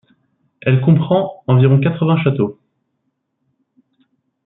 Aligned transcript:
Elle 0.61 0.81
comprend 0.81 1.43
environ 1.45 1.79
quatre-vingt 1.79 2.23
châteaux. 2.23 2.59